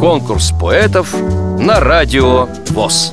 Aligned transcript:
Конкурс 0.00 0.52
поэтов 0.60 1.14
на 1.58 1.80
радио 1.80 2.46
ВОЗ. 2.74 3.12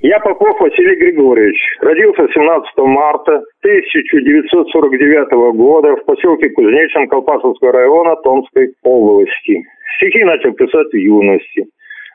Я 0.00 0.20
Попов 0.20 0.58
Василий 0.60 0.96
Григорьевич. 0.96 1.58
Родился 1.80 2.26
17 2.32 2.78
марта 2.78 3.42
1949 3.60 5.54
года 5.54 5.96
в 5.96 6.04
поселке 6.06 6.48
Кузнечном 6.50 7.08
Колпасовского 7.08 7.72
района 7.72 8.16
Томской 8.24 8.72
области. 8.82 9.62
Стихи 9.96 10.24
начал 10.24 10.52
писать 10.52 10.88
в 10.90 10.96
юности. 10.96 11.66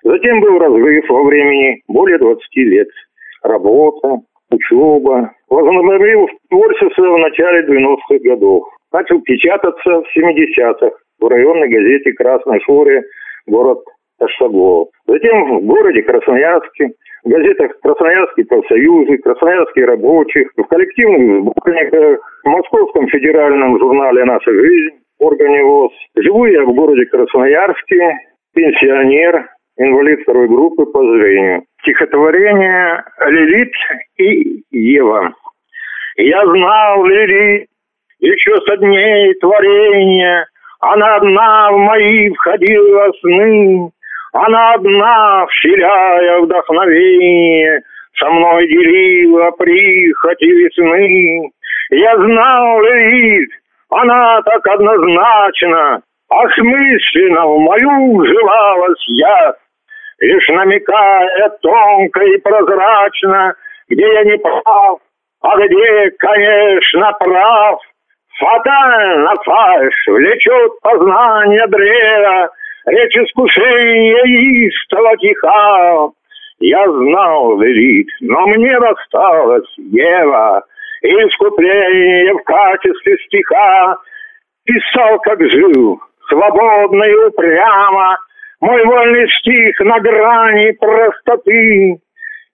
Затем 0.04 0.41
был 0.41 0.57
разрыв 0.57 1.07
во 1.07 1.23
времени 1.23 1.84
более 1.88 2.18
20 2.18 2.41
лет. 2.55 2.88
Работа, 3.44 4.21
учеба. 4.54 5.32
Возобновил 5.50 6.30
творчество 6.50 7.04
в 7.04 7.18
начале 7.20 7.66
90-х 7.68 8.18
годов. 8.23 8.66
Начал 8.91 9.22
печататься 9.22 10.02
в 10.02 10.18
70-х 10.18 10.91
в 11.20 11.27
районной 11.27 11.70
газете 11.70 12.14
«Красная 12.14 12.60
фурия» 12.66 13.04
город 13.48 13.80
Таштагол. 14.20 14.91
Затем 15.08 15.60
в 15.60 15.66
городе 15.66 16.02
Красноярске, 16.04 16.91
в 17.24 17.30
газетах 17.30 17.80
«Красноярские 17.82 18.46
профсоюзы», 18.46 19.18
«Красноярские 19.18 19.86
рабочих», 19.86 20.50
в 20.55 20.63
коллективных 20.63 21.41
сборниках, 21.41 22.20
в 22.44 22.49
Московском 22.49 23.08
федеральном 23.08 23.80
журнале 23.80 24.26
«Наша 24.26 24.52
жизнь», 24.52 24.98
органе 25.20 25.63
ВОЗ. 25.63 25.91
Живу 26.18 26.46
я 26.46 26.63
в 26.63 26.74
городе 26.74 27.05
Красноярске, 27.05 28.18
пенсионер, 28.54 29.48
инвалид 29.77 30.22
второй 30.22 30.48
группы 30.48 30.85
по 30.85 30.99
зрению. 30.99 31.63
Стихотворение 31.84 33.04
«Лилит 33.28 33.73
и 34.18 34.64
Ева». 34.72 35.34
Я 36.16 36.46
знал 36.46 37.05
Лилит 37.05 37.68
еще 38.20 38.55
со 38.66 38.77
дней 38.77 39.34
творения, 39.35 40.48
Она 40.80 41.18
одна 41.18 41.72
в 41.72 41.77
мои 41.77 42.30
входила 42.30 43.12
сны, 43.20 43.90
Она 44.32 44.76
одна, 44.76 45.46
вселяя 45.48 46.40
вдохновение, 46.40 47.82
Со 48.18 48.29
мной 48.29 48.66
делила 48.70 49.52
прихоти 49.52 50.46
весны. 50.46 51.52
Я 51.90 52.16
знал 52.16 52.82
Лилит, 52.82 53.50
она 53.90 54.41
так 54.44 54.66
однозначно, 54.68 56.02
осмысленно 56.29 57.46
в 57.46 57.60
мою 57.60 58.22
вживалась 58.22 59.05
я, 59.10 59.54
лишь 60.24 60.48
намекая 60.49 61.49
тонко 61.62 62.24
и 62.24 62.38
прозрачно, 62.38 63.55
где 63.90 64.06
я 64.06 64.24
не 64.24 64.38
прав, 64.38 65.00
а 65.41 65.57
где, 65.57 66.12
конечно, 66.12 67.12
прав. 67.19 67.79
Фатально 68.40 69.35
фальш 69.46 70.07
влечет 70.07 70.72
познание 70.81 71.68
древа, 71.68 72.50
речь 72.88 73.18
искушения 73.18 74.68
истово 74.68 75.16
тиха. 75.18 76.09
Я 76.59 76.85
знал 76.88 77.59
велит, 77.59 78.07
но 78.22 78.47
мне 78.47 78.79
досталась 78.79 79.72
Ева, 79.78 80.63
искупление 81.01 82.34
в 82.34 82.44
качестве 82.44 83.18
стиха 83.25 83.97
писал, 84.66 85.19
как 85.19 85.40
жил, 85.41 86.00
свободно 86.29 87.03
и 87.03 87.16
упрямо, 87.28 88.18
мой 88.64 88.81
вольный 88.86 89.30
стих 89.40 89.78
на 89.81 90.00
грани 90.00 90.72
простоты. 90.72 91.97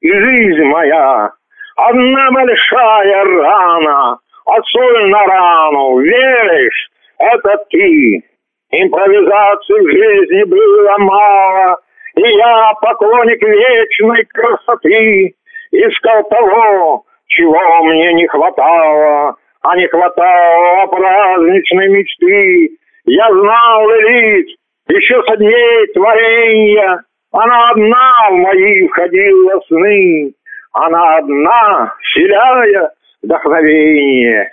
И 0.02 0.12
жизнь 0.12 0.64
моя 0.64 1.30
одна 1.76 2.32
большая 2.32 3.26
рана, 3.26 4.18
а 4.46 4.62
соль 4.72 5.10
на 5.10 5.26
рану, 5.26 6.00
веришь, 6.00 6.90
это 7.20 7.58
ты. 7.70 8.24
Импровизации 8.72 9.80
в 9.82 9.92
жизни 9.92 10.44
было 10.46 10.98
мало, 10.98 11.78
и 12.16 12.22
я, 12.22 12.74
поклонник 12.82 13.42
вечной 13.44 14.26
красоты, 14.26 15.36
искал 15.72 16.24
того, 16.24 17.04
чего 17.28 17.84
мне 17.84 18.14
не 18.14 18.28
хватало, 18.28 19.36
а 19.62 19.78
не 19.78 19.88
хватало 19.88 20.88
праздничной 20.88 21.90
мечты. 21.90 22.78
Я 23.06 23.30
знал 23.32 23.92
элит, 23.92 24.59
еще 24.90 25.22
со 25.28 25.38
дней 25.38 25.88
творения, 25.94 27.04
она 27.32 27.70
одна 27.72 28.30
в 28.32 28.34
мои 28.34 28.88
входила 28.88 29.62
сны, 29.68 30.34
она 30.74 31.18
одна, 31.18 31.94
вселяя 32.02 32.92
вдохновение, 33.22 34.50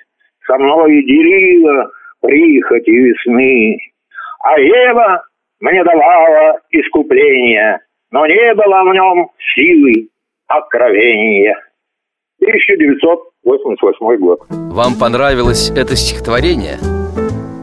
со 0.46 0.58
мной 0.58 1.02
делила 1.04 1.90
прихоти 2.20 2.90
весны. 2.90 3.78
А 4.44 4.58
Ева 4.60 5.22
мне 5.60 5.82
давала 5.84 6.60
искупление, 6.70 7.80
но 8.10 8.26
не 8.26 8.54
было 8.54 8.82
в 8.84 8.92
нем 8.92 9.28
силы 9.54 10.08
откровения. 10.46 11.56
1988 12.40 14.16
год. 14.18 14.40
Вам 14.50 14.92
понравилось 15.00 15.70
это 15.70 15.96
стихотворение? 15.96 17.05